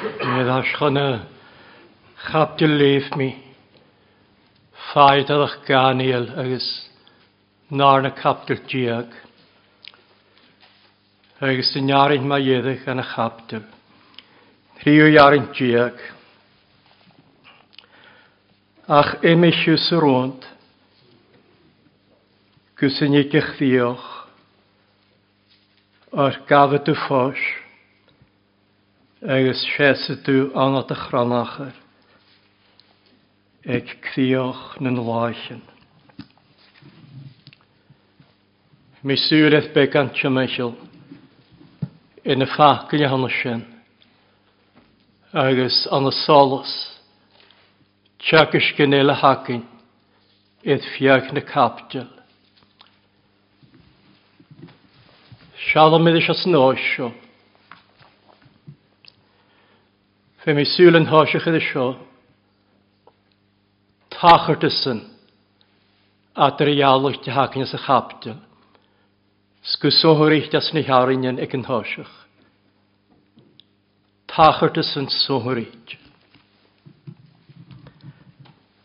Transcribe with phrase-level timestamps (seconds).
[0.00, 1.08] Ie ddasgan y
[2.24, 3.26] chapdi leif mi.
[4.86, 6.68] Ffaid ar eich ganiel agos
[7.68, 9.12] nar na capdyl diag.
[11.44, 13.68] Agos yn iarin mae iedrych yn y chapdyl.
[14.80, 16.00] Rhyw iarin diag.
[18.88, 20.50] Ach emisiw sy'r rwnd.
[22.80, 24.12] Gwsyn i gychfioch.
[26.16, 27.50] O'r gafod y ffos
[29.22, 31.74] agus séú anna a chranachar
[33.66, 35.60] ag críoch na láithin.
[39.04, 40.72] Mí súreth be an y
[42.24, 42.46] ina
[42.92, 43.66] i hanna sin
[45.34, 46.72] agus anna solas
[48.18, 49.66] teachas gan éile hagin
[50.64, 52.08] iad fiag na capdil.
[55.68, 57.12] Siadam mé is as nóisio.
[60.40, 61.86] Fe mi sŵl yn hosych iddo sio.
[64.14, 65.02] Tachardysyn.
[66.40, 68.38] Adr i alwch ti hagyn ys y chapdio.
[69.60, 72.14] Sgwso hwyr eich das ni harinion ag yn hosych.
[74.32, 75.98] Tachardysyn sohwyr eich.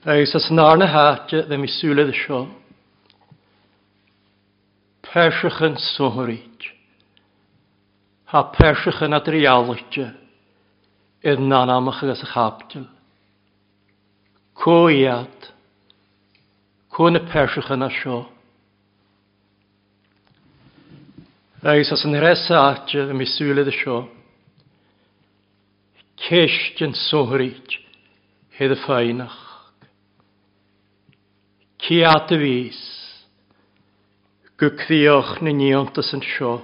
[0.03, 2.44] Agus as ná na háte bheit mi súlaad seo.
[5.08, 6.76] Persechan sóthiríte.
[8.26, 10.25] Ha persechan a dríálaite
[11.26, 12.86] i'r nanamach agus a chaptil.
[14.56, 15.50] Cwyad,
[16.94, 18.20] cún y persach yna sio.
[21.66, 24.04] Agus as yn resa atio y mi sŵlydd y sio,
[26.28, 27.73] ceisht yn sôhryd
[28.60, 29.42] hyd y ffeinach.
[31.82, 32.86] Ciat y fys,
[34.62, 36.60] gwgddiwch na niantas yn sio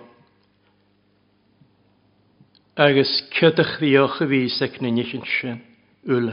[2.80, 5.58] agus cydych ddiolch y fus ac nyn nich yn sy'n
[6.08, 6.30] ŵl.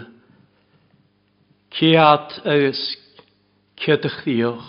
[1.74, 2.82] Ciad agus
[3.82, 4.68] cydych ddiolch,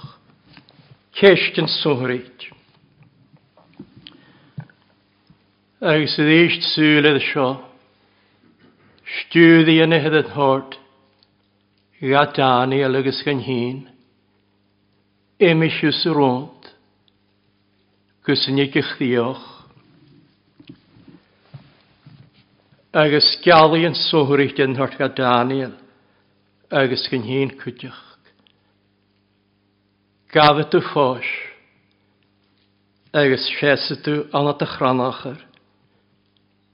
[1.20, 2.46] Cest yn sohryd.
[5.84, 7.48] Agus y ddysg sŵl ydw sio.
[9.20, 10.78] Stiwddi yn y hyddyd hord.
[12.00, 13.84] Gadani agus gan hyn.
[15.44, 16.72] Emisius rwnt.
[18.24, 19.59] Gwsyn i'ch ddioch.
[22.94, 25.74] agus gealaí an sothúirí den thuirt go Daniel
[26.72, 28.06] agus go híon cuideach.
[30.34, 31.26] Gafa tú fós
[33.14, 35.38] agus séasa tú anna a chranachar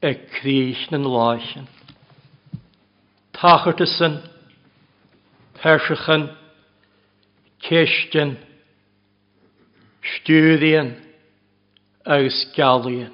[0.02, 1.68] ag críis na láisin.
[3.34, 4.24] Tácharte san,
[5.59, 6.30] Persachan,
[7.59, 8.38] ceistin,
[10.03, 10.96] stúdian
[12.06, 13.12] agus gealaíon.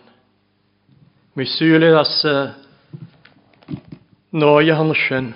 [1.35, 2.53] Misúla as uh,
[4.33, 5.33] Nó i hanna sin.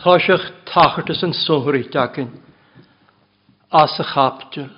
[0.00, 2.30] Tá seach tachartas an sóhairí deacin
[3.70, 4.70] as a chaptil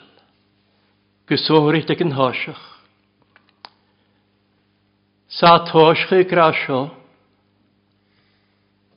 [1.28, 2.64] go sóhairí ag an háiseach.
[5.28, 6.90] Sa tóischa gra seo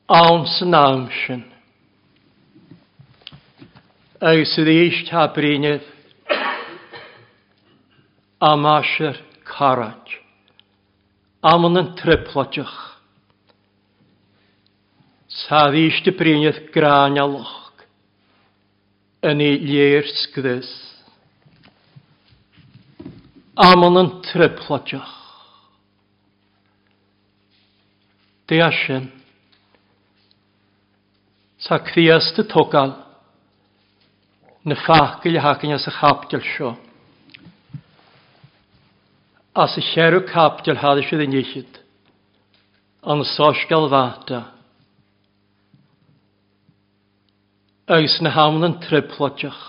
[0.10, 1.46] an san náam sin.
[4.20, 5.86] Agus sydd eich bríineh
[8.42, 10.17] a máir carad.
[11.42, 12.98] Amon yn tryplodioch.
[15.46, 17.86] Safíiste príineth gránealach.
[19.22, 20.70] Yn ei léir sgdys.
[23.54, 25.14] Amon yn tryplodioch.
[28.50, 29.12] Dy asyn.
[31.62, 32.96] Sa cfias dy togal.
[34.66, 36.74] Na ffacil hacyn as y chapdil sio
[39.58, 41.80] as y sierw capdil hadd sydd yn iechyd,
[43.10, 44.44] an sosgal fata.
[47.98, 49.64] Ys na hamn yn triplotach,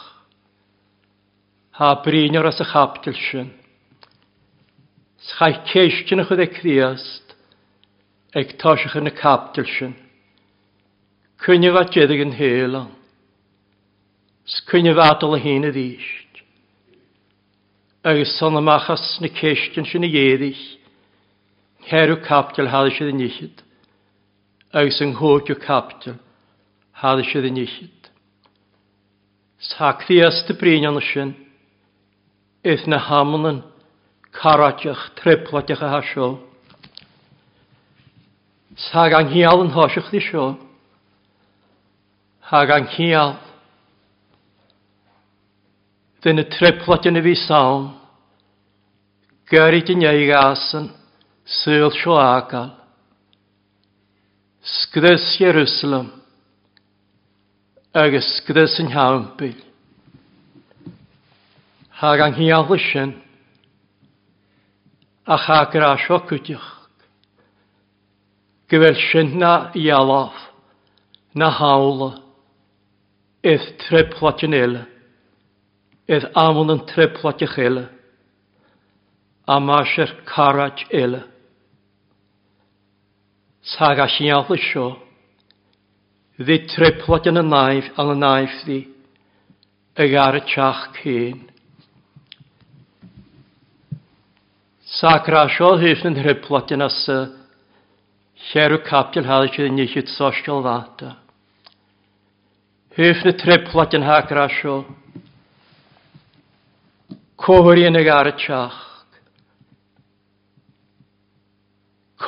[1.78, 3.48] ha brinio'r as y capdil sy'n.
[5.30, 7.34] Scha'i ceistion ychyd e criast,
[8.36, 9.96] ag tosach yn y capdil sy'n.
[11.40, 12.92] Cynnyf a jedig yn helan.
[14.48, 16.27] Sgwynnyf adol y hyn y ddysg
[18.08, 20.78] agus son amachas na ceistin sin na dhéadich,
[21.88, 23.60] Herú captil háda siad in nichid,
[24.72, 26.16] agus an hógiú captil
[27.00, 28.00] háda siad in nichid.
[29.60, 31.36] Sacrías de brínan sin,
[32.64, 33.62] ith na hamanan,
[34.32, 36.40] caratach, triplatach a hasio.
[38.76, 40.56] Sag anghial yn hosiach di sio.
[42.40, 43.36] Hag anghial.
[46.22, 47.97] Dyn y triplat yn y fi sawn.
[49.48, 50.90] Gyrit yn ei gasyn,
[51.48, 52.74] syl sio agal.
[54.60, 56.10] Sgrys Jerusalem,
[57.96, 59.56] Ag sgdys yn hawnbyl.
[61.98, 63.14] Hag ang hiall ysyn,
[65.24, 66.68] a chag yr asio cwtiach.
[68.68, 70.36] Gyfel sy'n na ialaf,
[71.32, 72.12] na hawl,
[73.40, 74.84] edd treplat yn ele,
[76.04, 77.88] edd amwn yn treplat i'ch ele
[79.48, 81.24] a má sér carráit eile.
[83.62, 85.00] Sága síála seo,
[86.38, 88.86] Bhí triplat an a naimh an a naimhdí
[89.96, 91.48] a gar a teach céin.
[94.84, 97.32] Sacra seo hís an triplat an a sa
[98.52, 101.16] chearú captil hála sé níisiid sóstal láta.
[102.94, 104.84] Hís na triplat an hácra seo,
[107.36, 108.87] Cóharí an a gar a teach.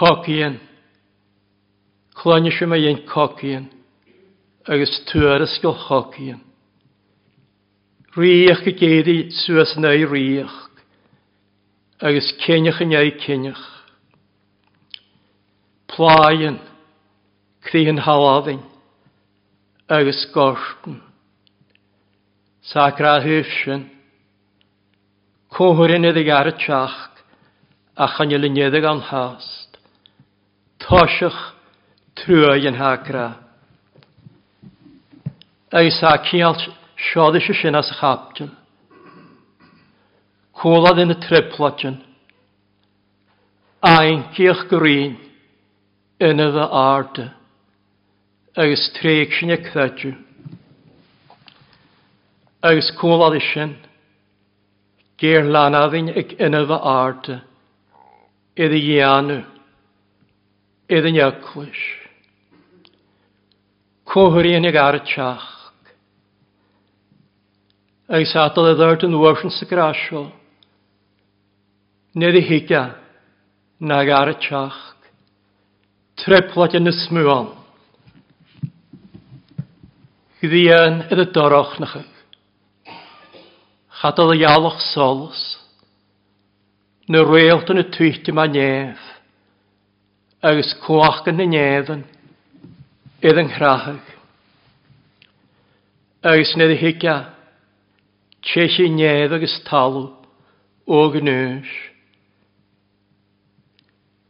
[0.00, 0.58] cocíon,
[2.14, 3.68] chláine sem a dhéon cocíon,
[4.66, 6.40] agus tuaras go chocíon.
[8.16, 10.70] Ríoch go géad suas na ríoch,
[12.00, 13.64] agus cineach an éid cineach.
[15.86, 16.56] Pláin,
[17.60, 18.62] crían haládain,
[19.86, 21.02] agus gortan.
[22.62, 23.90] Sacra hyfsin,
[25.52, 27.10] cóhurin iddi ar y tiach,
[27.96, 29.69] a chanil yn iddi gan hast.
[30.90, 31.36] Tosioch
[32.18, 33.28] trwy yn hagra.
[35.70, 36.56] Agus sa cial
[36.98, 38.48] siodd eisiau sy'n as chaption.
[40.58, 42.00] Cwlad yn y triplatjon.
[43.86, 45.14] A'n ciach grin
[46.26, 47.28] yn y dda arda.
[48.58, 50.12] Agus treig sy'n y cthadju.
[52.66, 53.78] Agus cwlad y.
[55.22, 57.40] Geir lanafyn ag yn y dda arda.
[58.58, 59.40] Iddi ianw
[60.90, 61.80] iddyn iacwys.
[64.10, 65.46] Cwhri yn ag artiach.
[68.10, 70.24] Ag sadal y ddart yn wyrsion sy'n grasio.
[72.18, 72.88] Nid i higia
[73.78, 74.80] nag artiach.
[76.18, 77.52] Treplat yn ysmwon.
[80.40, 82.10] Gdien ydy doroch na chyd.
[84.00, 85.44] Chadal y ialwch solos.
[87.06, 89.09] Na rwylt yn y twyt yma nef
[90.40, 92.06] agus cwach yn y néan
[93.20, 94.06] iad an chrathach.
[96.24, 97.16] Agus nid hiice
[98.48, 100.08] teisi néad agus talw,
[100.88, 101.68] o gnwys.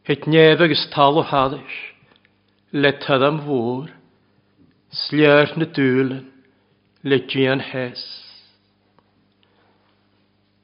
[0.02, 1.78] Het néad agus talw hadys,
[2.74, 3.94] le tad am mhór,
[4.90, 6.26] sléir na dŵlen,
[7.06, 8.02] le gian hes.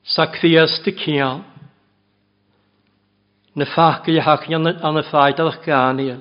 [0.02, 1.46] Sa cthias dy cian,
[3.56, 6.20] na fachgu i hachnion an y ffaid alach ganion,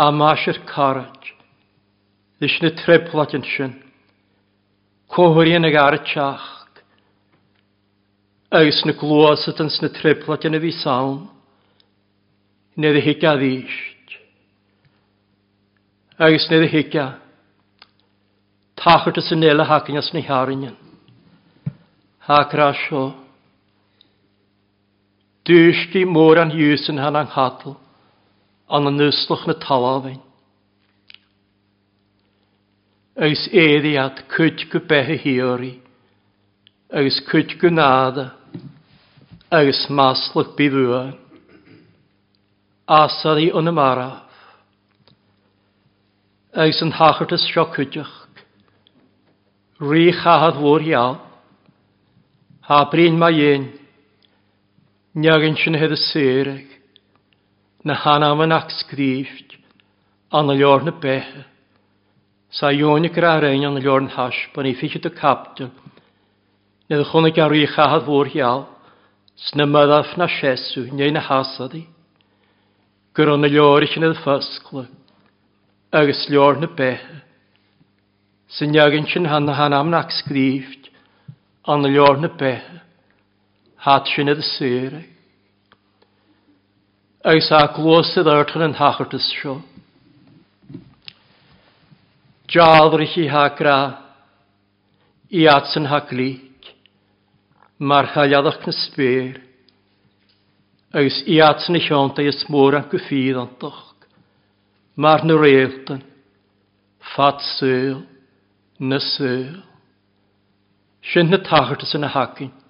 [0.00, 1.28] a mas yr carad,
[2.40, 3.74] ddys na treplat yn sy'n,
[5.12, 6.48] cohwyr yn ag ar y tiach,
[8.52, 11.26] agos na glwys at yn sy'n treplat yn y fi sawn,
[12.80, 14.16] nid y higa ddysg,
[16.16, 17.08] agos nid y higa,
[18.80, 20.78] tachwrt y sy'n nela hachnion sy'n ei harnion,
[22.24, 23.10] hach rasio,
[25.44, 27.76] Dúiscí môr an dúsan han an chatal
[28.70, 30.20] an an nuslach na taláhain.
[33.16, 35.80] Agus éidir at cuid go bethe hií,
[36.90, 38.32] agus cuid go náda
[39.50, 39.86] agus
[42.88, 44.32] Asar i yn an marach.
[46.54, 48.12] agus hachart hachartas seo cúteach.
[49.80, 51.18] Rí chahad fwr iawn,
[52.68, 53.72] ha brin ma dhéin,
[55.12, 56.68] Neagan sy'n hedd y séreg,
[57.84, 59.58] na hanam yn ac sgrift,
[60.32, 61.42] an y lor na behe.
[62.48, 65.68] Sa iôn i grarein an y lor na hash, ban i ffeithio dy capdyn,
[66.88, 68.64] nid y chwn y garw i chahad fwr hial,
[69.50, 71.82] sna myddaf na siesw, neu na hasadi.
[73.12, 74.86] Gyr an y lor eich yn y ffysglu,
[75.92, 77.18] agos lor na behe.
[78.56, 80.88] Sy'n neagan sy'n han na hanam yn ac sgrift,
[81.68, 82.80] an y lor na behe
[83.82, 85.02] hat sin y séra.
[87.24, 89.62] Agus a glósid airtan an hachartas seo.
[92.46, 93.98] Jálrich i hagra
[95.30, 96.70] i atsan haglík
[97.78, 99.40] mar chaliadach na spér
[100.94, 104.06] agus i atsan i seanta i smór an gufíd antach
[104.94, 106.02] mar na réaltan
[107.16, 108.06] fat sől
[108.78, 109.62] na sől
[111.02, 112.61] sin na tachartas yn y hacint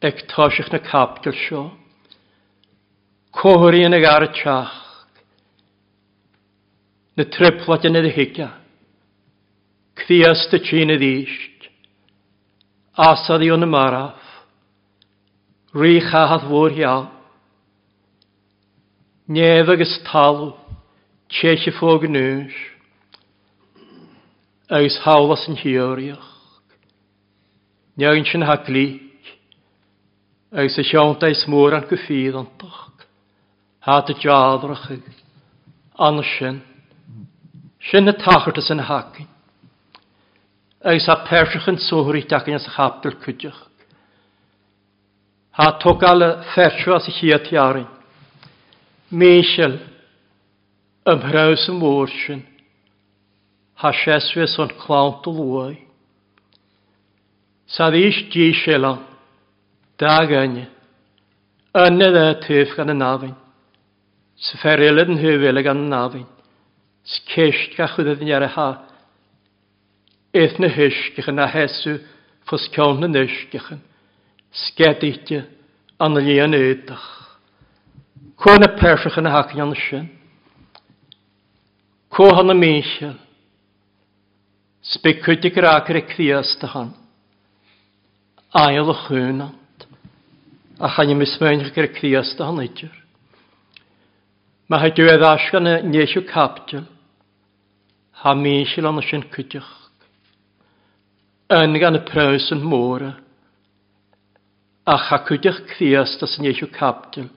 [0.00, 1.70] ag táiseach na captal seo.
[3.30, 4.80] Cóirí gar y teach
[7.20, 8.48] na triplat yn y hica.
[10.00, 11.66] Cthias dy tîn y ddysg.
[12.96, 14.22] Asad i o'n ymaraf.
[15.76, 17.04] Rwych a hath fwr hial.
[19.28, 20.54] Nef agos talw.
[21.28, 22.56] Tseich y ffog yn nŵr.
[24.72, 26.26] Agos hawlas yn hioriach.
[28.00, 28.88] Neg yn sy'n haglu.
[30.50, 33.04] Ag sa sianta i smwr an gyffydd an toch.
[33.86, 35.04] Hat y jadrach ag.
[35.94, 36.58] An sy'n.
[37.86, 39.28] Sy'n y tachart as yn hagin.
[40.82, 43.60] Ag sa persach yn sŵr i dacyn as y chapdol cwydioch.
[45.54, 47.86] Ha tog al fersio as i chi at iarin.
[49.10, 49.78] Meisiel.
[51.06, 52.42] Ymhraws yn mwr sy'n.
[53.78, 55.78] Ha sieswys o'n clawnt o lwy.
[57.70, 59.09] Sa ddys di sielant.
[60.00, 60.62] Dagan.
[61.76, 63.34] Yn y tyf gan y nafyn.
[64.40, 66.24] Sy fferilyd yn hyfil gan y nafyn.
[67.04, 68.68] Sy cysht ga chwydydd yn y ha.
[70.32, 71.98] Eith na hysgych yn a hesw
[72.48, 73.82] ffos cawn yn ysgych yn.
[74.50, 75.44] Sgedidja
[76.00, 77.08] an y lian ydych.
[78.40, 80.08] Cwn y persach yn y hacyn yn sy'n.
[82.16, 83.18] Cwn y meisiol.
[84.90, 86.94] Spicwydig yr agor y cwiast y hon.
[88.64, 89.42] Ail y chwyn
[90.80, 92.88] a chan chaim mismeinch gyr criast a hanidr.
[94.70, 96.86] Mae hei diwedd asgan y nesio capdil,
[98.22, 99.68] ha misil anna sy'n cydych,
[101.52, 103.10] Yn gan y praws yn môra,
[104.86, 107.28] a cha cydych criast as nesio capdil.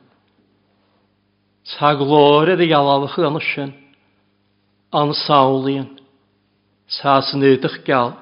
[1.67, 3.73] Sa glore ddi alawch anna sy'n,
[4.93, 5.89] an saulian,
[6.87, 8.15] sa sy'n edrych gael,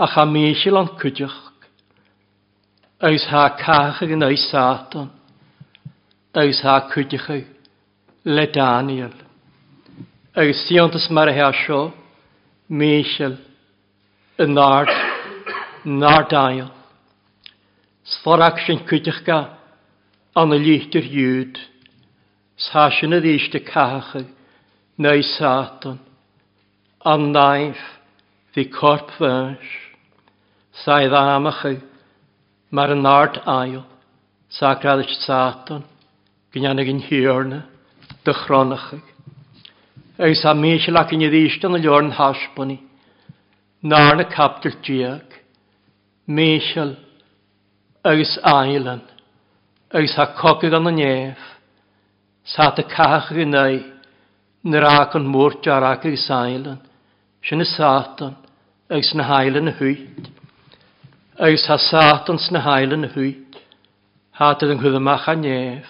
[0.00, 1.45] a cha misil an cydioch.
[3.02, 5.10] Oes ha cach ag yn oes satan.
[6.32, 7.42] Oes ha cwydych yw.
[8.24, 9.12] Le Daniel.
[10.32, 11.92] Oes siantas mar hea sio.
[12.68, 13.36] Michel.
[14.40, 14.88] Y nard.
[15.84, 16.70] Nard Nardael.
[18.02, 19.42] Sforach sy'n cwydych ga.
[20.32, 21.04] An y lichtyr
[22.56, 24.24] Sa sy'n y ddysg y cach yw.
[24.96, 26.00] Neu satan.
[27.04, 27.76] An naif.
[28.56, 29.68] Fi corp fyrs.
[30.80, 31.76] Sa'i ddamach yw.
[32.70, 33.84] Mar yn nart ail,
[34.50, 35.84] sacrad ys satan,
[36.50, 37.60] gynian ag yn hiorna,
[38.26, 39.04] dychronach ag.
[40.18, 42.80] Ag sa mis lac yn ydystan y lorn hasboni,
[43.86, 45.36] nar na capdyl diag,
[46.26, 46.96] misel,
[48.02, 49.04] eis ailan,
[49.94, 51.44] eis a cogyg an y nef,
[52.42, 53.78] sa y cach yn ei,
[54.66, 56.82] nyr ac yn mwrt ar ac eis ailan,
[57.46, 58.34] sy'n y satan,
[58.90, 60.32] eis na hailan y hwyt
[61.38, 63.58] agus ha sátans na hailen na hwyd,
[64.40, 65.88] hatad yn chwyd amach a nef,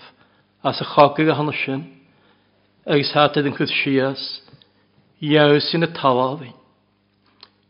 [0.67, 1.85] as y chogig a hanner sin,
[2.83, 4.25] agus hatad yn chwyd sias,
[5.23, 6.57] iaw sy'n y talafyn,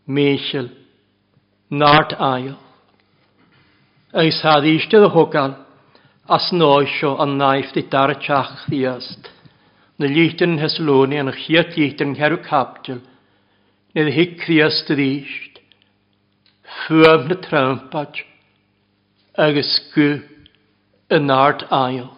[0.09, 0.71] meisil,
[1.69, 2.55] nart ail,
[4.17, 5.59] agus had eistedd y hogan,
[6.33, 9.29] as noisio a naif di dar y chach ddiast,
[10.01, 13.05] na lítan yn Hesloni an y chiat lítan yn herw capdil,
[13.93, 15.56] nid hic ddiast y ddist,
[16.85, 18.23] fuam na trampad
[19.37, 20.21] agus gw
[21.17, 22.11] yn art ail.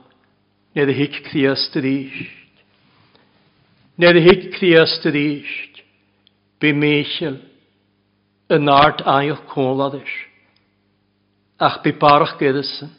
[0.74, 2.62] Nid y hig criast yr isht.
[3.98, 5.68] Nid y hig criast yr isht.
[6.60, 7.38] by meichel
[8.50, 10.14] yn art ail cwladys.
[11.58, 12.90] Ach by barach gydysyn.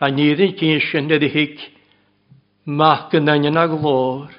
[0.00, 1.60] A nid yn gynsyn nid y hig
[2.64, 4.32] mach yn angen ag lor.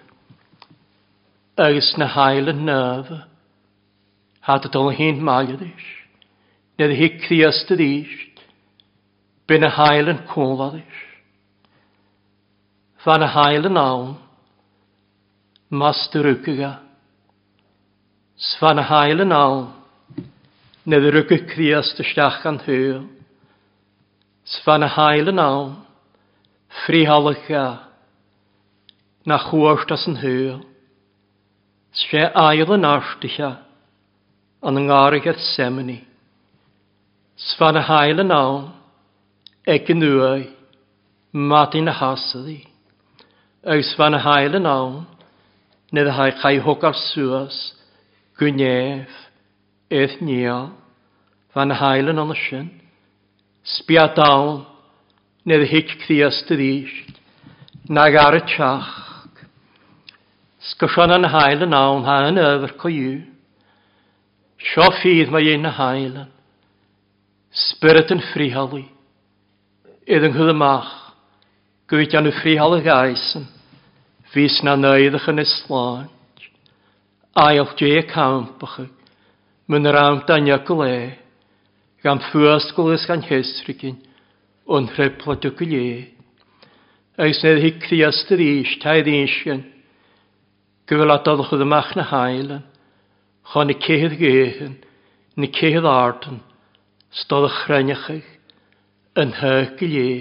[1.57, 3.11] Agus na hael yn nef.
[4.45, 5.85] Hat y dol hyn mael ydych.
[6.77, 8.39] Nid hi criastad ist,
[9.47, 11.01] bin y hael yn cwlfad is.
[13.05, 14.09] Fan y hael yn awn,
[15.71, 16.73] mas dyrwgyga.
[18.35, 19.69] Sfan y hael yn awn,
[20.83, 23.05] nid rwgy criast stach an hyl.
[24.43, 25.77] Sfan y hael yn awn,
[26.83, 27.65] frihalycha,
[29.25, 30.59] na chwrt as yn hyl.
[31.95, 33.53] Sfe ail yn arsticha,
[34.59, 36.01] an yng ngarach semini.
[37.35, 38.69] Sfan y hael yn awn,
[39.67, 40.45] ec yn wyau,
[41.35, 42.61] madyn y hasyddi.
[43.67, 45.01] Eus sfan y hael yn awn,
[45.91, 47.57] nid y hael chai hwg ar sŵas,
[48.39, 49.11] gwnef,
[49.91, 50.69] eith nial,
[51.51, 52.69] fan y hael yn onysyn.
[53.67, 54.61] Sbia dawn,
[55.43, 57.17] nid y hyg cthias dy ddysg,
[57.91, 58.93] nag ar y tiach.
[60.71, 63.19] Sgysian yn hael yn awn, ha yn yfyr co yw,
[64.65, 66.31] Sio ffydd mae un y hael yn.
[67.55, 68.81] Spirit yn ffrihalu.
[70.03, 70.89] Idd yng nghyddymach,
[71.87, 73.45] gwyt yn y ffrihalu gaisen,
[74.33, 76.09] fys na neiddach yn islán.
[77.39, 78.81] Ail dje campach,
[79.71, 80.97] mynd yr am dan iagol e,
[82.03, 84.01] gan ffwast gwlys gan hesrigyn,
[84.67, 86.01] o'n rhepla dy gwylie.
[87.15, 89.63] Eis nedd hi criast yr is, taid isyn,
[90.91, 92.67] gyfyladodd chydymach na hailan,
[93.53, 94.75] chon i cehydd gehen,
[95.39, 96.43] ni cehydd ardyn,
[97.15, 98.25] stod y stoddychraniachig,
[99.15, 100.15] yn hyg i ie,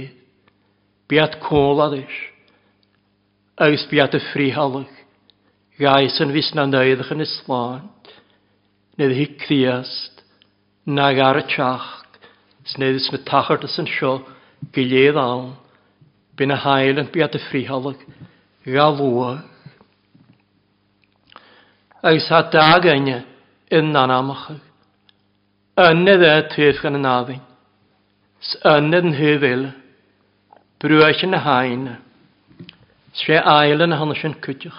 [1.11, 2.19] biad côlad ys,
[3.59, 4.91] agos biad y ffrihalig,
[5.81, 8.13] gais yn fus na neiddach yn yslant,
[8.99, 10.23] nid hi criast,
[10.87, 11.89] nag ar y tiach,
[12.71, 14.15] snedd ys na tachart ys yn sio,
[14.75, 15.51] gilydd awn,
[16.39, 18.07] byn y hael yn biad y ffrihalig,
[18.69, 19.43] galwag.
[22.05, 23.11] Agos ha dag yn
[23.75, 24.63] yn nanamachig,
[25.75, 27.35] Ynydd e tyf gan yn addi.
[28.71, 29.63] Ynydd yn hyfil.
[30.79, 31.89] Brwys yn y hain.
[33.19, 34.79] Sre ail yn hannes yn cwtioch.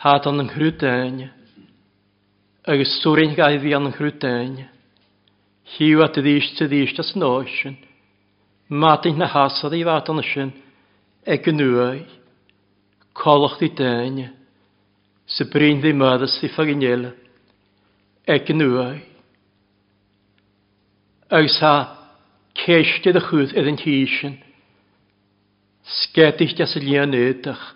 [0.00, 1.18] Hat an yn hrwdain.
[2.64, 4.54] Agus sŵrin gael fi an yn hrwdain.
[5.74, 7.76] Hiw at y ddys ty ddys tas yn oesyn.
[8.72, 10.54] Matyn na hasad i fat an ysyn.
[11.28, 12.06] Ag yn nwy.
[13.12, 14.24] Colwch di dain.
[15.28, 16.80] Sybrin di maddas di ffagin
[18.24, 19.07] Eg yn nwy
[21.30, 21.98] agus ha
[22.56, 24.38] ceiste a chwth iddyn tíisin,
[25.84, 27.74] sgedich as y lian edrych.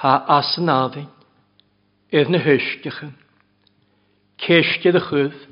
[0.00, 1.06] ha as yn addyn,
[2.12, 3.12] iddyn y hysgych yn,
[4.40, 5.44] ceiste a chwth,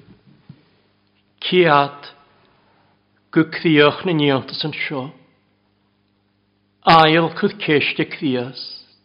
[1.45, 2.09] ciad,
[3.33, 5.07] gwcddiwch na niantas yn sio,
[6.85, 8.97] ail cwth ceiste cddiast,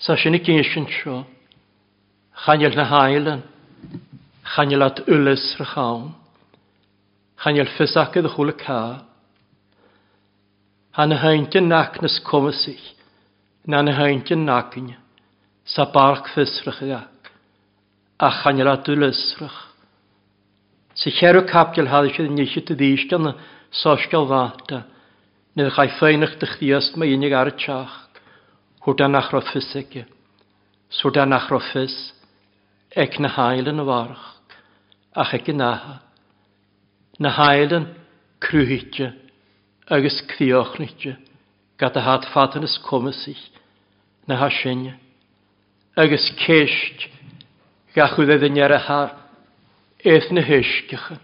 [0.00, 1.22] sa sy'n y gysyn sio,
[2.44, 3.44] chanel na hailan,
[4.42, 6.14] Chanel at ulys rhawn.
[7.42, 8.80] Chanel fysac ydych hwyl y ca.
[10.98, 12.82] Han y haint yn nac nes comysig.
[13.66, 14.92] Na y haint yn nacyn.
[15.64, 17.30] Sa barch fysrach ydych.
[18.18, 19.58] A chanel at ulysrach.
[20.94, 23.32] Sy cherw capdiol hadd eisiau nysio dy ddys gan y
[23.72, 24.82] sosgal fata.
[25.56, 27.94] Nid chai ffeinach dych ddiast mae unig ar y tiach.
[28.84, 30.02] Hwda nach roffysig.
[30.90, 31.96] Swda nach roffys.
[32.92, 34.28] Ek na hael yn y warch
[35.14, 36.00] ach ag náha.
[37.18, 37.94] Na hailan
[38.40, 39.12] cruúhíte
[39.86, 41.16] agus críochnite
[41.78, 43.50] gad a hat fatan is comasich
[44.26, 44.98] na ha sinne,
[45.96, 47.08] agus céist
[47.94, 49.14] ga chud é dennear ath
[50.04, 51.20] éth na héiscecha.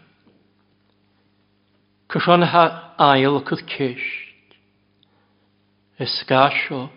[2.08, 4.28] Cosán ha ail chud céist.
[5.98, 6.90] Is gá seo,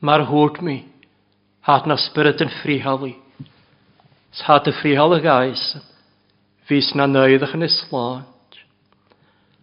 [0.00, 0.88] mar hút mi,
[1.60, 3.21] hat na spirit an fríhalí,
[4.32, 5.62] Sa dy ffrihal y gais,
[6.68, 8.58] fys na nöiddach yn islaad.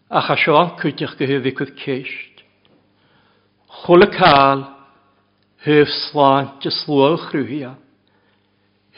[0.09, 2.43] A cha sio cwydych gyhyfi cwyd ceisht.
[3.81, 4.65] Chwl y cael,
[5.65, 7.75] hyf slant y slwa o chrwyhia.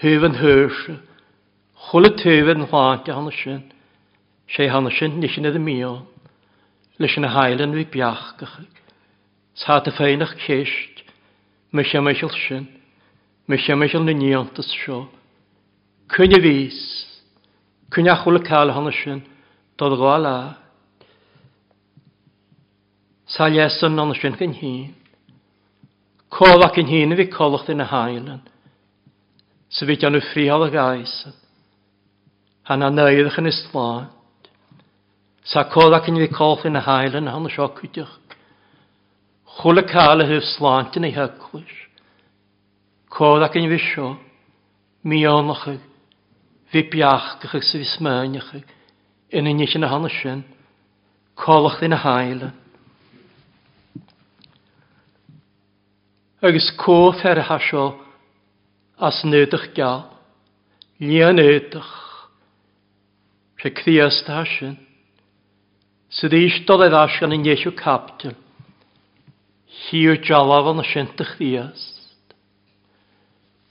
[0.04, 0.98] Hyf yn hyrsio,
[1.88, 3.64] chwl y tyf yn hlant y hanna sy'n.
[4.52, 6.04] sé hanna sin ní sin a mío
[7.00, 8.70] leis y na heilen bhí beachcachig.
[9.56, 11.04] Tá a féinach céist
[11.72, 12.68] me sé meisiil sin,
[13.48, 15.08] me sé meisiil na níantas seo,
[16.12, 16.80] Cwne fys,
[17.96, 19.22] cwne chwl y cael hon ysyn,
[19.80, 20.38] dod gwa la.
[23.32, 24.90] Sa lesyn hon ysyn gyn hyn.
[26.36, 28.42] Cof ac yn hyn fi colwch dyn y hailen.
[29.72, 31.38] Sa fi gan y ffrihal y gaisyn.
[32.68, 34.10] Hanna neuddach yn ystlad.
[35.48, 38.12] Sa cof ac yn fi colwch dyn y hailen hon ysio cwydych.
[39.62, 41.80] Chwl y cael y hyf slant yn ei hyglwys.
[43.16, 44.10] Cof ac yn fi sio.
[45.08, 45.88] Mi onachig
[46.72, 48.54] fi biachgach sydd smynach
[49.32, 50.44] yn y nich yn y hanes sin,
[51.40, 52.52] colach yn y haile.
[56.42, 57.92] Agus cwth er hasio
[59.02, 60.08] as nydych gael,
[61.02, 61.92] lian nydych,
[63.62, 64.80] se criast hasin,
[66.10, 68.34] sydd eistol er asian yn iesio captil,
[69.90, 72.34] hiw jalaf yn y sintych ddiast,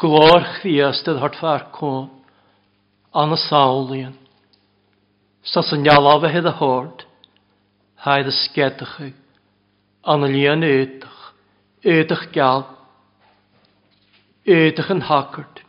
[0.01, 2.20] glor chriast edd hart far cwnt,
[3.13, 4.15] an y sawlion.
[5.43, 7.05] Sa sy'n ialaf hyd y hord,
[8.05, 9.13] haid y sgedach chi,
[10.07, 11.23] an y lian eidach,
[11.83, 12.67] eidach gael,
[14.47, 15.63] eidach yn hagart.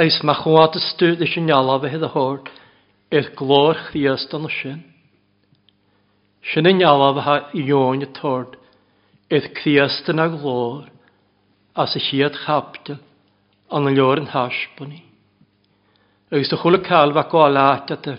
[0.00, 2.48] Eis ma chwad y stwyd eisiau ialaf hyd y hord,
[3.14, 4.80] eith glor chriast an y sin.
[6.50, 8.56] Sin yn ialaf ha ion y tord,
[9.30, 10.88] eith chriast yn a glor,
[11.78, 12.98] as y chiad chapdyn,
[13.70, 15.04] an y lor yn hasbwni
[16.32, 18.18] agus do chula cáilha gá láte a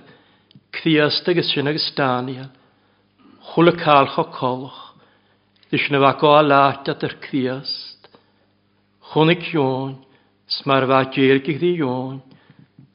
[0.72, 2.50] chríasta agus sin agus stáíal,
[3.54, 4.92] chula cáilcha cóch,
[5.72, 8.10] Is na bha gá láte ar chríast,
[9.14, 9.96] chunig teáin,
[10.46, 12.20] smar bha déirci dhí teáin,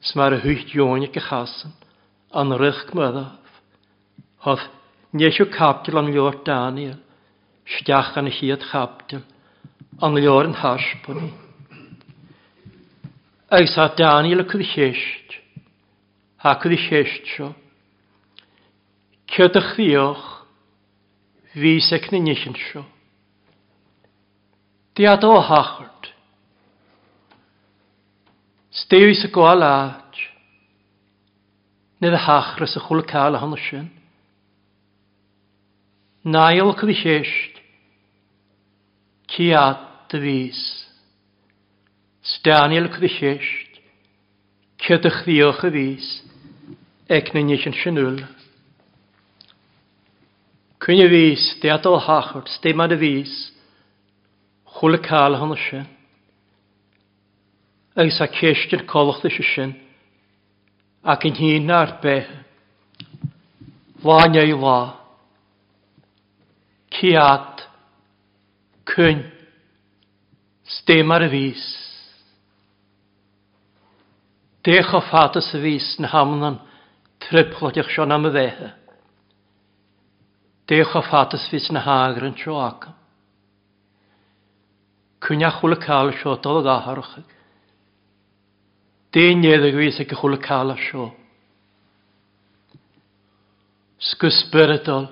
[0.01, 1.73] smar y thucht teáine go chasan
[2.31, 3.41] an rych gmyddaf.
[4.45, 4.61] Hodd
[5.13, 7.01] nesio capdil an lior Daniel,
[7.65, 9.25] stiach an y chiad capdil,
[9.97, 11.46] an lior yn hasbwni.
[13.49, 15.39] Agus a dáí le chuh chéist,
[16.37, 17.55] Tá chu chéist seo.
[19.27, 20.43] Cead a chríoch
[21.55, 22.83] hí seic na nisin seo.
[24.95, 26.11] Diad o hachart.
[28.71, 30.15] Stéú sa gwael láid,
[32.03, 33.87] Nid y hachra sa chwl cael a hana sin.
[36.23, 37.63] Nail chu chéist,
[39.31, 40.86] Ciad dy fys.
[42.27, 43.79] Staniel Crisist,
[44.83, 46.07] cydych ddiolch y fys,
[47.07, 48.17] ec na nes yn synwyl.
[50.83, 53.35] Cwyn y fys, deadol hachwrt, stemad y fys,
[54.77, 55.87] chwl y cael hon ysyn.
[57.97, 59.71] a sa cestyn colwch ddys ysyn,
[61.01, 62.29] ac yn hyn na'r beth,
[64.03, 64.99] Fáine i lá.
[66.91, 67.65] Ciad.
[68.85, 69.23] Cyn.
[70.63, 71.63] Stemar y fys.
[74.67, 76.57] Dech o ffata sy fys yn hamnan
[77.23, 78.71] triplodich sion am y fehe.
[80.67, 82.89] Dech o ffata sy fys yn hagr yn sio ac.
[85.23, 87.13] Cwnia chwle cael sio dod o gaharwch.
[89.15, 91.05] Dyn iedig fys ag chwle cael sio.
[94.09, 95.07] Sgwsbyrydol.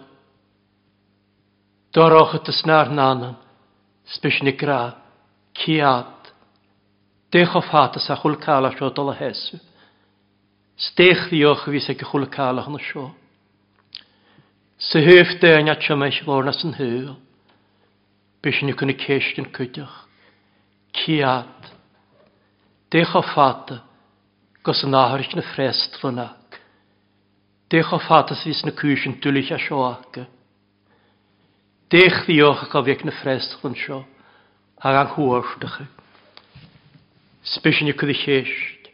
[1.96, 3.40] Doroch at ysnar nanan.
[4.18, 4.82] Spysnig gra.
[5.56, 6.12] Ciad.
[7.36, 9.58] Stech o ffatas a chwl cael o dol a hesu.
[10.80, 13.10] Stech ddiolch fi seg y chwl calach yn y sio.
[14.80, 17.10] Sy hyf de yn atio meis lor nas yn hyl.
[18.40, 18.96] Bys ni yw'n y
[19.44, 19.98] yn cydioch.
[20.96, 21.68] Ciad.
[22.96, 23.82] Dech o ffata
[24.64, 26.62] gos yn ahyrch na ffrest fynac.
[27.68, 30.24] Dech o ffatas fys na cwys yn dwylych a sioaca.
[31.92, 34.06] Dech ddiolch ac o na ffrest fyn sio.
[34.80, 35.84] Ag anghwyrstach
[37.46, 38.90] spysyn y cyddichysd,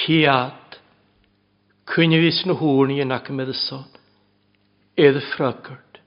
[0.00, 0.78] ciad,
[1.92, 3.84] cynnyfus na hwn i ynac yn meddyson,
[4.96, 6.00] edd y ffragard,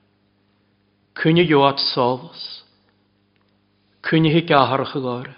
[1.22, 2.42] cynny joad solos,
[4.08, 5.36] cynny hi gaharach y gore.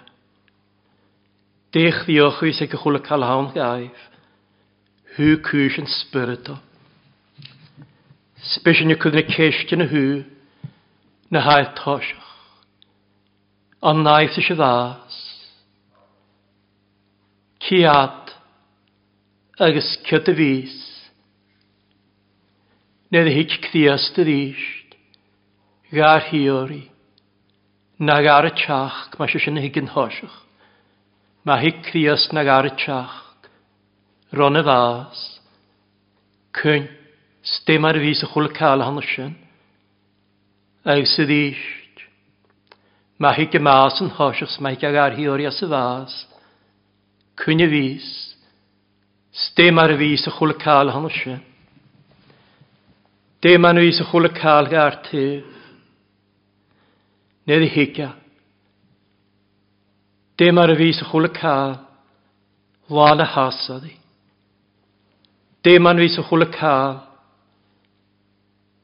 [1.71, 4.07] Dech ddiolch i sy'n gychwyl y calhawn gaif,
[5.15, 6.57] hw cwys yn spyrito.
[8.55, 10.05] Spysyn y cydyn y ceisd yn y hw,
[11.31, 12.31] na hael tosiach.
[13.85, 15.19] Ond naeth eisiau ddas,
[17.61, 18.33] ciad
[19.61, 20.77] agus cyd y fys.
[23.11, 24.95] Nid y hig cthiast y isht,
[25.91, 26.85] gar hiori,
[27.99, 30.37] na gar y tiach, mae sy'n hig yn hosiach.
[31.45, 33.19] Mae hic cthiast na gar y tiach,
[34.33, 35.21] ron y fas,
[36.57, 36.87] cyn,
[37.43, 39.35] stym ar y fys y chwl cael hann sy'n,
[40.87, 42.05] agus y ddysht.
[43.21, 46.15] Mae hic y mas yn hosiach, mae hig ar hiori as y fas,
[47.41, 48.07] cwne fys,
[49.47, 51.37] stem ar y fys y chwle cael hon ysio.
[53.41, 55.47] Dim ar y fys y chwle cael gair tyf.
[57.49, 58.11] Nid y higia.
[60.37, 61.79] Dim ar y fys y chwle cael,
[62.93, 63.95] lan y hasad i.
[65.65, 67.01] Dim ar y fys y chwle cael,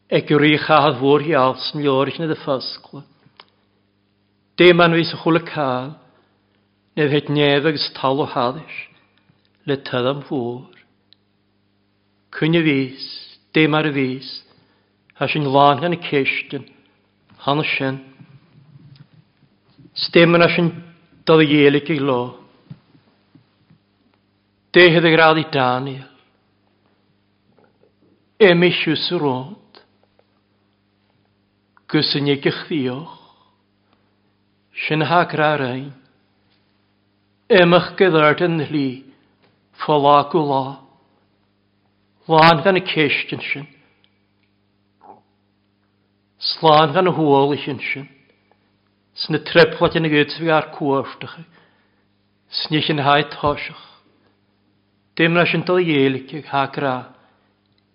[0.09, 3.05] e gyrru chael fwr i alts yn liorich nid y ffasgla.
[4.57, 5.93] Dim ar y fys y chwle cael,
[6.97, 8.77] nef het nefags tal o haddys,
[9.69, 10.65] le tyddam fwr.
[12.33, 13.05] Cwyn y fys,
[13.53, 14.31] dim ar y fys,
[15.21, 16.65] a sy'n lan gan y ceistin,
[17.45, 17.99] han y sien.
[20.07, 20.71] Stemmen a sy'n
[21.25, 22.21] dod y ielig i lo.
[24.73, 26.09] Dehydd y grad i Daniel.
[28.41, 29.29] Emich ys yr.
[31.93, 33.15] Gysyn i gychfioch.
[34.85, 35.93] Sy'n hagra ein.
[37.47, 38.87] Ymych gyddart yn hli,
[39.79, 40.63] ffola gwla.
[42.27, 43.69] Lan gan y ceisht yn sy'n.
[46.43, 48.09] Slán gan y hôl i sy'n sy'n.
[49.15, 51.39] Sna treplat yn y gydfi ar cwrftach.
[52.51, 53.85] Snych yn haid hosach.
[55.15, 56.95] Dim na sy'n dal ielig ag ha hagra.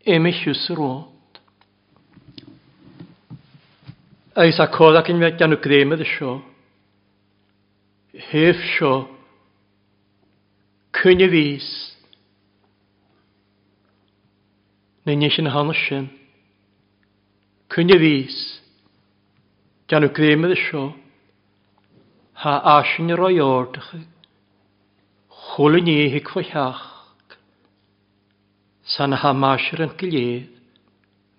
[0.08, 1.40] Emich ys yr ond.
[4.32, 6.38] Ais a codag yn fedd gan y gremedd y sio.
[8.32, 8.94] Hef sio
[11.02, 11.68] cwne fys.
[15.02, 16.04] Na nes yn hanes sin.
[17.74, 18.36] Cwne fys.
[19.90, 20.82] Gan nhw gremydd y sio.
[22.44, 23.88] Ha asyn yr o'i ordach.
[25.42, 26.84] Chwl yn ei hyg fwyllach.
[28.94, 30.46] San ha masir yn gilydd.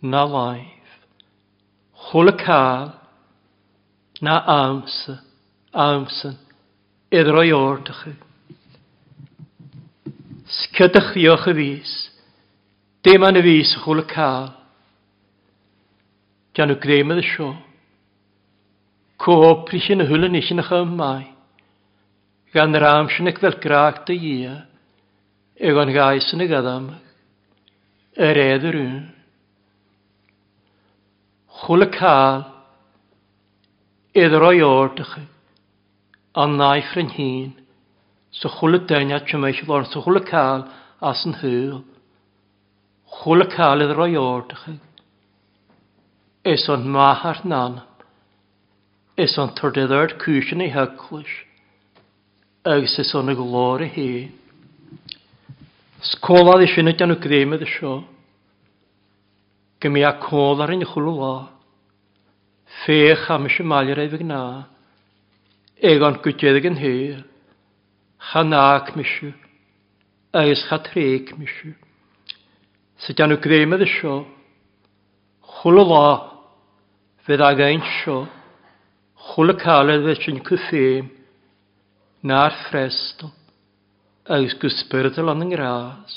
[0.04, 1.00] Na laif.
[2.10, 2.92] Chwl y cael.
[4.20, 5.22] Na amsa.
[5.72, 6.36] Amsa.
[7.16, 8.04] Idro i ordach.
[8.12, 8.33] Amsa.
[10.44, 11.92] Sgydych ddiolch y fus.
[13.04, 14.50] Dim an y fus chwl y cael.
[16.54, 17.54] Gan nhw grem y sio.
[19.24, 21.24] Cwb rich yn y hwyl yn eich yn eich ymau.
[22.54, 24.58] Gan yr am sy'n eich fel graag dy ia.
[25.56, 26.92] Eg o'n gais yn y gadam.
[28.20, 29.02] Yr edd yr un.
[31.64, 32.48] Chwl y cael.
[34.14, 35.18] Edrych o'i ordych.
[36.36, 37.54] An naif rhan hyn
[38.34, 40.68] sa chula daine te mééis se bhar sa chula cael
[41.02, 41.84] as an thuúil.
[43.22, 44.80] Chula cáil idir roiordacha.
[46.44, 47.82] Is o'n mahar nan.
[49.18, 51.34] Is o'n tordéirt cwysyn i hyglwys.
[52.66, 54.32] agus is y glor i hi.
[56.02, 58.04] Scólád i sinna anú gréime de seo.
[59.82, 61.50] Go mé a cólar in chulá.
[62.86, 64.68] Fech am eisiau maiir ei ná.
[65.84, 67.33] Éag an gotéad an
[68.32, 69.34] chanáach misú,
[70.32, 71.76] agus chatréic misú.
[72.98, 74.24] Sa deanú gréimad seo,
[75.44, 76.08] chula lá
[77.28, 78.28] fydd ag ein sio,
[79.34, 81.10] chwl y calad fe sy'n cyffeim,
[82.24, 83.34] na'r ffrestol,
[84.28, 86.16] agus gysbyrdol an yng ngras,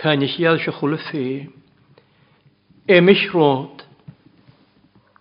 [0.00, 1.52] cynnig i adysio chwl y ffeim.
[2.88, 3.84] Emich rod,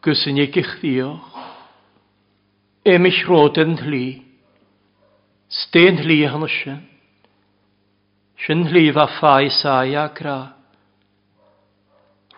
[0.06, 1.42] gysyn i gychdioch,
[2.88, 4.27] emich rod yn hlyg,
[5.50, 6.82] Stein hlíhanna sin.
[8.46, 10.54] Sin hlífa ffai saia gra.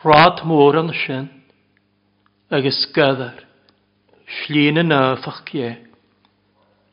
[0.03, 1.29] Rát mór an sin
[2.49, 3.45] agus gadar
[4.27, 5.77] slína náfach gie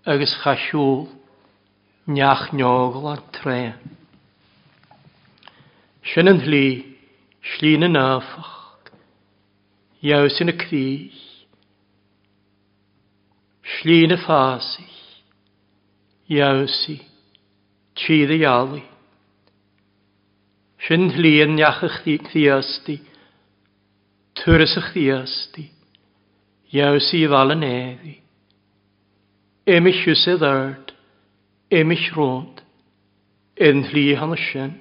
[0.05, 1.07] agus chaisiúl
[2.07, 3.75] neach neogl an tre.
[6.03, 6.67] Sin an hlí
[7.55, 8.57] slína náfach
[10.07, 11.21] Iau sin y cwys,
[13.79, 14.96] slína ffasig,
[16.29, 17.01] iawsi,
[17.99, 18.83] tîdd i ialu.
[20.87, 22.97] Sy'n llun iach ych ddiasti,
[24.39, 25.67] twrs ych chdiasti,
[26.75, 28.17] iawsi i fal yn eddi.
[29.67, 30.93] Emich ys y ddard,
[31.71, 32.61] emich rond,
[33.57, 34.75] yn hli hann y sy'n.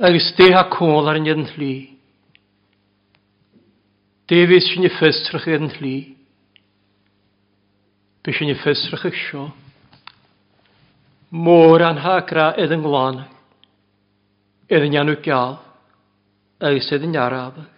[0.00, 1.44] agus dé ha cwl ar an hli.
[1.60, 1.74] lí.
[4.28, 6.16] Déhís sy'n i ffestrach an hli.
[8.20, 9.46] Bys yn y ffysrach eich sio.
[11.32, 13.22] Môr an hagra edd yng nglan.
[14.68, 15.56] Edd yn ianw gael.
[16.60, 17.70] Eis edd yn iarabach.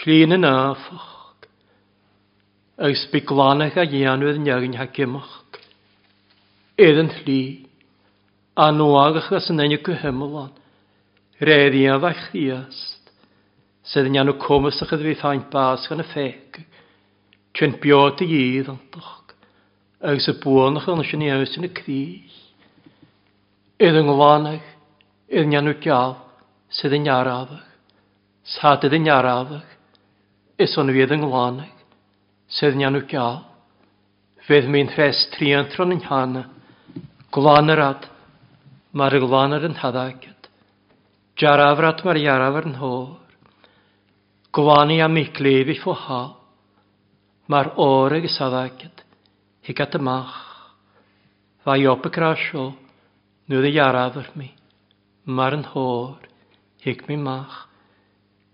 [0.00, 1.46] Llun yn afach.
[2.82, 5.38] Eis byglanach a ianw edd yn iagyn hagimach.
[6.74, 7.42] Edd yn llu.
[8.58, 10.50] A noagach as yn enw gyhymlan.
[11.38, 13.14] Redd a fach ddiast.
[13.86, 16.66] Sedd yn ianw comysach edd fi ffaint bas gan y ffegach.
[17.56, 19.34] Tjent bjóti gíðantokk,
[20.00, 22.30] agus y a búanach anna sin éusin a kríl.
[23.80, 24.66] Edd yng ngwlánach,
[25.28, 26.20] edd njanw gjaf,
[26.70, 27.66] sydd yn jarafach,
[28.44, 29.76] sad edd yn jarafach,
[30.60, 31.76] ys ond fydd yng ngwlánach,
[32.48, 33.30] sydd yn njanw.
[34.46, 36.46] Fydd mi'n rhes triantron yn hana,
[37.34, 38.06] glanarad,
[38.96, 40.48] mae'r glanar yn haddagad,
[41.38, 43.18] jarafrad mae'r jarafr yn hôr,
[44.50, 46.39] glani am i glefi ffo haf,
[47.50, 49.00] mar óra gus adágad
[49.66, 50.36] higat amach.
[51.64, 52.74] Fa i op y grasio,
[53.48, 54.48] nuad a jarafar mi,
[55.24, 56.22] mar yn hór,
[56.84, 57.66] hig mi mach.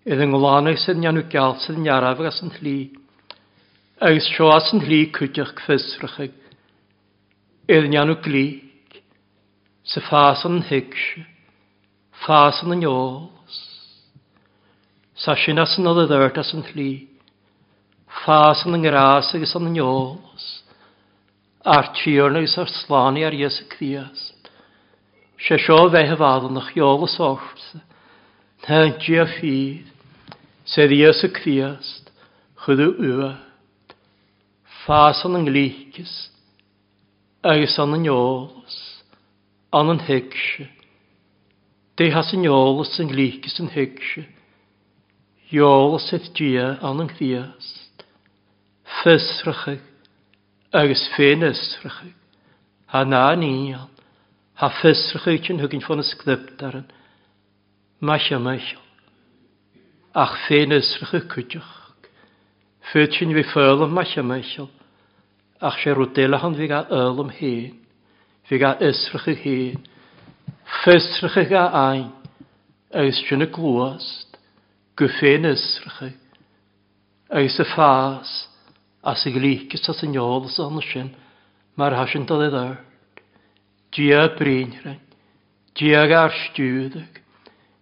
[0.06, 2.76] Ydd yng ngwlanaig sydd nian nhw gael sydd yn jarafag as yn hli,
[4.02, 6.34] agos sio as yn hli cwydioch gfysrachig.
[7.70, 9.00] Idd nian nhw glig,
[9.86, 11.26] sy ffas yn higsi,
[12.24, 13.60] ffas yn yn iôls.
[15.16, 17.15] Sa sy'n as yn oedd y ddyrd as yn hlig.
[18.16, 20.46] Chas yn ngras agus yn niolas.
[21.66, 24.32] Ar tíorna agus ar slani ar Iesu Crias.
[25.38, 27.82] Se seo bheith hefadon nach iolas orsa.
[28.64, 29.84] Na dia fydd.
[30.64, 32.00] Sedd Iesu Crias.
[32.64, 33.32] Chydw yw.
[34.86, 36.14] Fas an ynglíkis.
[37.44, 38.78] Agus an niolas.
[39.76, 40.70] An yn hegse.
[41.96, 44.24] De has yn iolas ynglíkis yn hegse.
[45.52, 47.85] Iolas eith dia an yn crias
[48.86, 49.80] fysrychig
[50.72, 52.14] agus fénysrychig.
[52.86, 53.88] Ha na níal,
[54.54, 56.86] ha fysrychig yn hygyn ffôn ysglypdaran.
[58.00, 58.78] Maisio, maisio.
[60.14, 61.72] Ach fénysrychig cwydioch.
[62.92, 64.68] sy'n fi ffylm maisio, maisio.
[65.60, 67.78] Ach sé rwdelachan fi ga ylm hyn.
[68.46, 69.86] Fi ga ysrychig hyn.
[70.84, 72.12] Fysrychig a ein.
[72.94, 74.38] Agus sy'n y glwast.
[74.96, 76.20] Gyffén ysrychig.
[77.30, 78.30] Agus y ffas.
[78.30, 78.55] Agus
[79.06, 81.12] as y glíchas as y njólas an sy'n,
[81.78, 82.82] mar hasyn dod i ddart.
[83.94, 85.00] Gia brínrein,
[85.78, 87.22] gia gar stiúdag,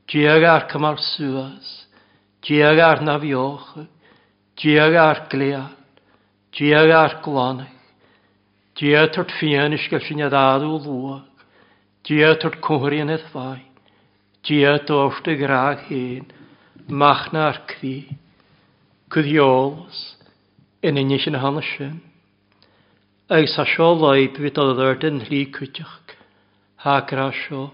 [0.06, 1.88] gia gar camar suas,
[2.44, 3.86] gia gar naviocha,
[4.56, 5.72] gia gar glial,
[6.52, 7.72] gia gar glanach,
[8.76, 11.24] gia tort fianis gael sy'n adadw lwag,
[12.04, 13.64] dia tort cwhrian eith fai,
[14.44, 16.28] dia dorst y graag hen,
[16.90, 18.12] machna'r cri,
[19.08, 20.13] cydiolas,
[20.84, 21.96] yn un sin hanes sy'n.
[23.32, 26.12] Ag sa sio leid fi dolar dyn hli cwtioch,
[26.84, 27.70] Ha hagra seo,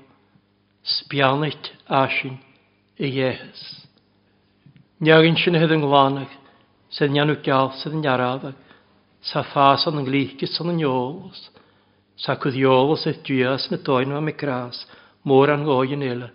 [0.87, 2.37] sbianit asin
[2.97, 3.63] i iehys.
[5.03, 6.31] Niagin sin hydd yng nglanag,
[6.95, 8.55] sydd nianw gael sydd yn iarafag,
[9.27, 11.41] sa ffas o'n nglygus o'n yniolos,
[12.15, 14.85] sa cwddiolos eith dias na doen am y gras,
[15.27, 16.31] môr an goyn ila,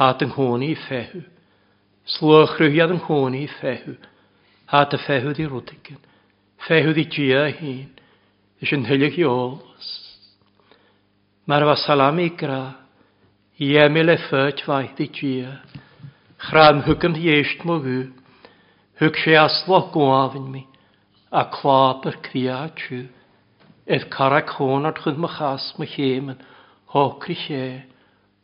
[0.00, 1.22] hat yng hwni i fehu,
[2.16, 3.94] slwch rhywiad yn hwni i fehu,
[4.66, 6.00] Hát a fehud i rwdigyn.
[6.66, 7.92] Fehud i gia hun.
[8.58, 9.90] Ys yn hylig i ols.
[11.46, 12.74] Mae'r fa salam i gra.
[13.62, 15.52] I emil e ffyrt faith i gia.
[16.48, 18.08] Chram hwgym hieist mo gw.
[18.98, 20.66] Hwg se aslo gwafyn mi.
[21.30, 23.00] A clop yr cria a.
[23.86, 26.42] Edd cara cwn ar chyd mych as mych hemen.
[26.90, 27.64] Hocri se.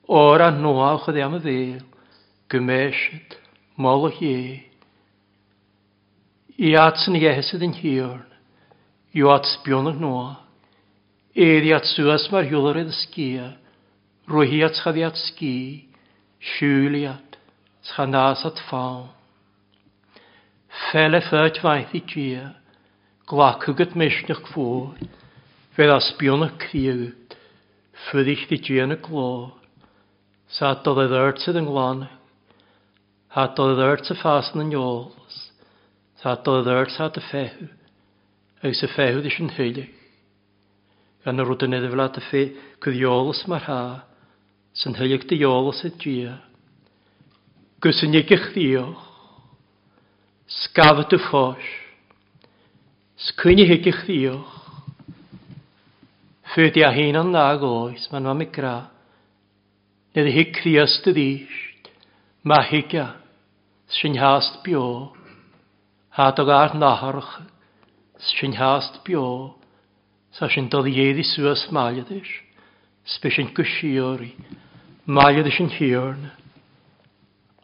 [0.06, 1.86] Ora noa chyd am y fel.
[2.52, 3.40] Gymesyd.
[3.76, 4.71] Molwch ie.
[6.62, 8.28] I at sy'n iehesyd yn hiorn,
[9.18, 10.36] yw at sbionag noa,
[11.34, 13.48] eiddi at suas mar hiwlar edrych sgia,
[14.30, 15.88] rohi at chaddi at sgi,
[16.52, 17.34] siwli at,
[17.90, 19.10] chanas at fawn.
[20.92, 22.46] Fel e ffyrdd faith i gia,
[23.26, 24.94] glacwgyd mysnach fwr,
[25.74, 27.38] fel a sbionag criwyd,
[28.06, 29.48] ffyddich di gia yn y glor,
[30.46, 32.06] sa doedd e ddyrtsydd yn glan,
[33.34, 35.48] ha doedd e ddyrtsydd ffas yn iols,
[36.22, 37.66] Tá do dhéir tá dy féthú
[38.62, 39.90] agus sa féthú is an hylig.
[41.24, 44.04] Gan na rúta nid bhla a fé chudheolalas mar há
[44.72, 46.30] san thuileach deolalas a dí.
[47.82, 49.02] Gus san nigich díoch,
[50.46, 51.66] scafa ffos.
[53.18, 54.52] Sgwyn i hygych ddiolch.
[56.54, 58.90] Fydi a hyn o'n nag oes, mae'n mam i gra.
[60.14, 61.90] Nid hic ddiast y ddysg,
[62.44, 63.06] mae higia,
[63.88, 65.16] sy'n hast bio.
[66.12, 67.46] Há a gár náthracha
[68.18, 69.54] sin háast beá
[70.30, 72.28] sa sin do dhéadí suas máiadis,
[73.04, 74.36] spe sin go siúí,
[75.06, 76.30] máiadis sin hiúrne,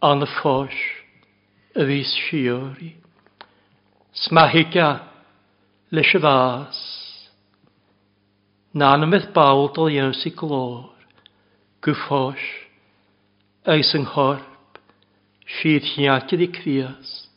[0.00, 0.78] an na fáis
[1.76, 2.96] a bhís siúí.
[4.12, 4.88] Smahica
[5.92, 6.78] leis y fas,
[8.72, 10.96] ná na bawl dol iawn si glor,
[11.84, 11.92] go
[13.68, 14.80] eis yng nghorp,
[15.44, 17.27] sydd hiáte di criast.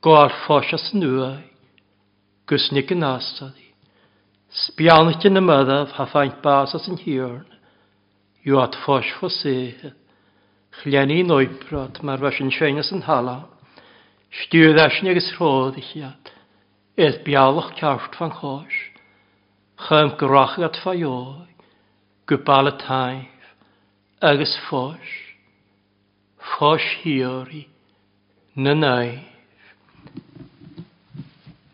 [0.00, 1.42] Gál fóisas nua,
[2.48, 3.66] gus gwsnig yn astadi.
[4.48, 7.44] Sbianach yn y myddaf ha ffaint bas as yn hiorn.
[8.48, 9.92] Yw at ffos fo sehe.
[10.80, 13.42] Chliani yn oibrod mar fas yn seinas yn hala.
[14.40, 16.32] Stiwyd asyn agos rhodd i chiad.
[16.96, 18.80] Edd bialach cawrt fan chos.
[19.84, 21.44] Chym grach at ffaioi.
[22.24, 23.50] Gwbal y taif.
[24.24, 25.12] Agos ffos.
[26.56, 27.66] Fós hiori.
[28.56, 29.29] Nynau.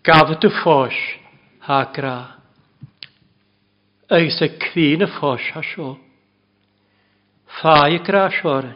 [0.06, 0.94] Gafod y ffos
[1.66, 2.38] ha gra.
[4.08, 5.96] Eis y crin y ffos ha sio.
[7.58, 8.68] Fai y gra sio'r.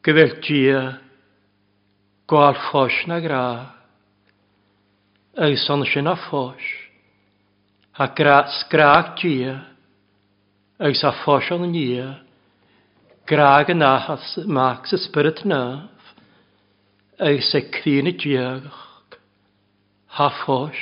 [0.00, 0.80] Gyfel gia.
[2.24, 3.42] Gwal ffos na gra.
[5.44, 6.72] Eis ond sy'n a ffos.
[8.00, 9.60] Ha gra sgrag gia.
[10.88, 12.14] Eis a ffos ond nia.
[13.28, 16.12] Graag yn ahas max y spyrt naf.
[17.20, 18.87] Eis y crin y diagach
[20.18, 20.74] ha fós,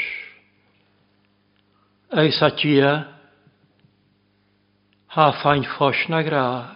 [2.11, 3.07] eis a dia,
[5.09, 6.73] ha fain ffos na graag,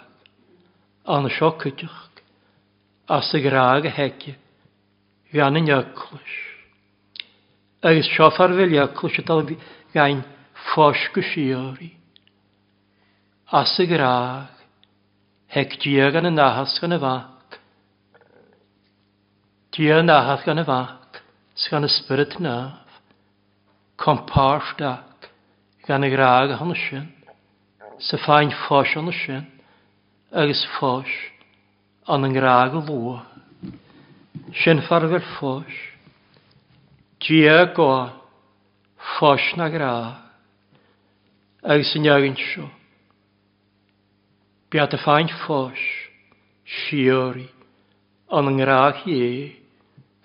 [1.09, 2.21] an sio cydioch,
[3.09, 4.37] as y graag y hegi,
[5.33, 6.37] gan yn yglwys.
[7.81, 9.43] Eis sio ffarfel y dal
[9.97, 10.21] gain
[10.69, 11.95] ffos gysiori,
[13.57, 14.53] as y graag,
[15.49, 17.61] heg dia gan y nahas gan y fac.
[19.73, 21.00] Dia nahas gan y fac
[21.71, 22.87] gan y spyrt naf,
[24.01, 25.29] kompars dag,
[25.87, 27.09] gan y graag hon sin,
[27.99, 29.47] sa fain ffos hon sin,
[30.33, 31.11] agus ffos
[32.09, 33.21] an yn graag o lwa.
[34.63, 35.79] Sin farfer ffos,
[37.23, 37.93] dia go,
[39.15, 40.21] ffos na graag,
[41.63, 42.71] agus yn iagyn sio.
[44.71, 45.81] biad y ffain ffos,
[46.71, 47.49] siori,
[48.31, 49.60] an yn graag ie,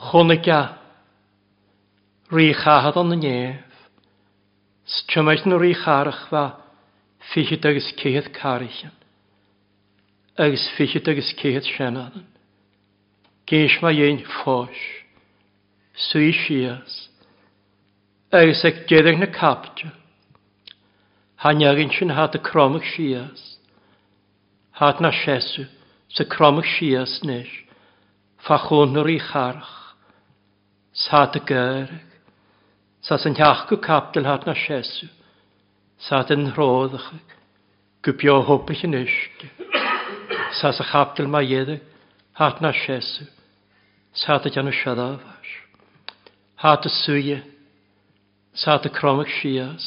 [0.00, 0.78] Chwnica.
[2.32, 3.80] Rhi chahad o'n nef.
[4.88, 6.44] Strymaeth nhw rhi charach fa.
[7.30, 8.94] Fichyd agos cyhyd carichan.
[10.40, 12.24] Agos fichyd agos cyhyd sianadan.
[13.44, 14.80] Geis ma ein ffos.
[16.08, 17.10] Swy sias.
[18.32, 19.92] Agos ag gedeg na capta.
[21.44, 23.58] Hanyagin sy'n hat y cromach sias.
[24.80, 25.68] Hat na siesu.
[26.08, 27.52] Sy cromach sias nes.
[28.48, 29.79] Fachwn nhw rhi charach.
[30.92, 31.92] Sa y gyrg.
[33.00, 35.08] Sa sy'n tiachgw capdol hat na siesw.
[36.02, 37.12] Sa dyn rhoddach.
[38.02, 39.46] Gwbio hwbych yn ysg.
[40.58, 41.86] Sa sy'n capdol ma iedig
[42.40, 43.28] Hat na siesw.
[44.16, 45.50] Sa y gan y siadafas.
[46.56, 47.42] Hat y swyau.
[48.54, 49.86] Sa y cromach sias.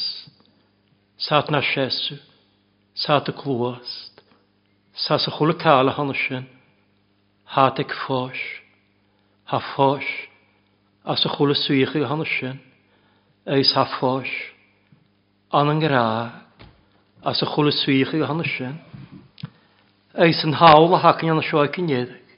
[1.18, 2.20] Sa na siesw.
[2.94, 4.22] Sa y glwast.
[4.94, 6.46] Sa sy'n chwlw cael a hon sy'n.
[7.44, 8.40] Hat ag ffos.
[9.50, 10.06] Ha ffos
[11.04, 12.60] as a chwle swych i hanner sin,
[13.44, 14.30] eis haffoes,
[15.52, 16.04] an yn gra,
[17.20, 18.78] as a chwle swych i hanner sin,
[20.16, 22.36] eis yn hawl a hacyn yn y sioe cynnyddig,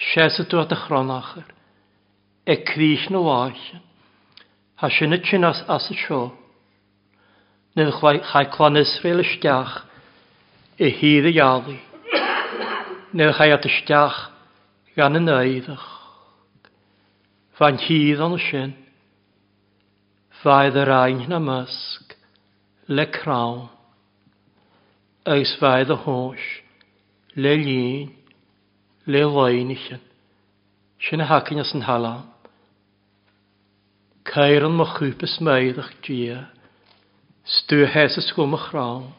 [0.00, 1.50] sies y dwad y chronachar,
[2.48, 3.82] e cwys nhw oesyn,
[4.80, 6.22] ha sy'n y chyn as, as y sio,
[7.76, 9.82] nid chai clan Israel ysdiach,
[10.80, 11.76] e hir y iali,
[13.12, 14.22] nid chai at ysdiach
[14.96, 15.93] gan y eiddach,
[17.54, 18.72] Fa'n hydd an sy'n.
[20.44, 22.10] faidd yr ein na mysg,
[22.96, 23.68] le crawn,
[25.34, 26.42] eis faidd y hos,
[27.38, 28.10] le lŷn,
[29.08, 30.02] le loen ichyn,
[31.00, 32.26] sin y hacyn as yn halam.
[34.28, 36.42] Cair yn mychwp ysmaiddach dia,
[37.56, 39.12] stw hes ysgwm y chrawn,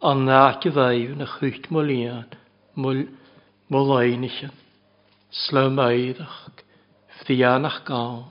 [0.00, 2.38] a nac i ddau yn y chwyt mwlian,
[2.78, 4.54] mwlaen ichyn,
[5.44, 6.65] slawmaiddach.
[7.26, 8.24] vianach gáin,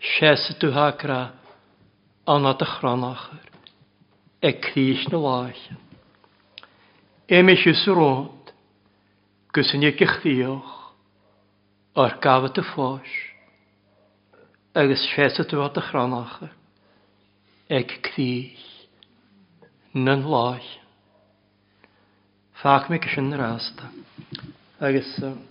[0.00, 1.32] sésa túthacra
[2.26, 3.46] anna a chranachar,
[4.42, 5.78] Ek kies na láithan.
[7.28, 8.54] Éimiisiú srót,
[9.52, 10.94] kussen in gechtíoch
[11.94, 13.12] ar gafa a fáis,
[14.74, 16.52] agus sésa tú a chranachar,
[17.68, 18.88] een críis
[19.92, 20.80] nan láith.
[22.62, 23.88] Fach mé sin rásta
[24.80, 25.49] uh,